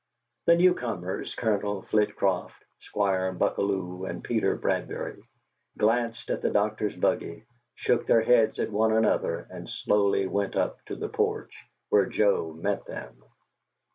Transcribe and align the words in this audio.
The 0.47 0.55
new 0.55 0.73
comers, 0.73 1.35
Colonel 1.35 1.83
Flitcroft, 1.83 2.65
Squire 2.79 3.31
Buckalew, 3.33 4.05
and 4.09 4.23
Peter 4.23 4.55
Bradbury, 4.55 5.21
glanced 5.77 6.31
at 6.31 6.41
the 6.41 6.49
doctor's 6.49 6.95
buggy, 6.95 7.45
shook 7.75 8.07
their 8.07 8.23
heads 8.23 8.57
at 8.57 8.71
one 8.71 8.93
another, 8.93 9.45
and 9.51 9.69
slowly 9.69 10.25
went 10.25 10.55
up 10.55 10.83
to 10.85 10.95
the 10.95 11.07
porch, 11.09 11.53
where 11.89 12.07
Joe 12.07 12.51
met 12.51 12.83
them. 12.87 13.23